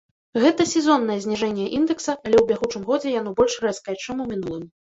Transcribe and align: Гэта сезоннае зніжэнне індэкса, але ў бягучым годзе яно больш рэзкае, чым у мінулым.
Гэта 0.43 0.65
сезоннае 0.69 1.17
зніжэнне 1.25 1.67
індэкса, 1.81 2.09
але 2.25 2.35
ў 2.41 2.45
бягучым 2.49 2.89
годзе 2.89 3.15
яно 3.21 3.37
больш 3.43 3.61
рэзкае, 3.69 3.97
чым 4.03 4.15
у 4.29 4.31
мінулым. 4.35 4.69